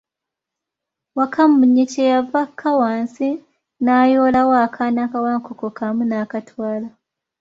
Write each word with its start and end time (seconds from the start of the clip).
Wakamunye 1.17 1.83
kye 1.91 2.05
yava 2.13 2.39
akka 2.45 2.69
wansi 2.79 3.27
n'ayoolawo 3.83 4.53
akaaana 4.65 5.03
ka 5.11 5.17
Wankoko 5.25 5.67
kamu 5.77 6.03
n'akatwala. 6.07 6.87